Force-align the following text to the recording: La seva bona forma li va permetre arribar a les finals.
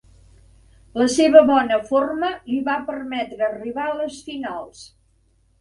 La 1.01 1.05
seva 1.15 1.43
bona 1.49 1.77
forma 1.91 2.31
li 2.53 2.57
va 2.71 2.79
permetre 2.89 3.47
arribar 3.51 3.87
a 3.93 3.97
les 4.03 4.21
finals. 4.31 4.83